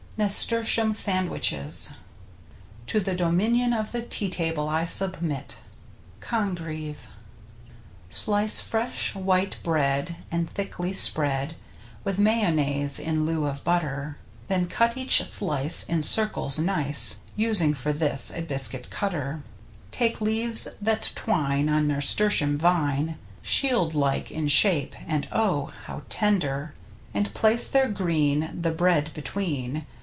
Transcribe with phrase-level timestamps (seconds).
[0.17, 1.93] NASTURTIUM SANDWICHES
[2.85, 5.57] To the dominion of the Tea table I submit.—
[6.19, 7.07] Congreve.
[8.11, 11.55] Slice fresh white bread and thickly spread
[12.03, 14.17] With mayonnaise, in lieu of butter,
[14.47, 19.41] Then cut each slice in circles nice— Using for this a biscuit cutter.
[19.89, 25.73] Take leaves that twine on nasturtium vine, Shield like in shape, and oh!
[25.85, 26.75] how ten der—
[27.15, 29.87] And place their green the bread between.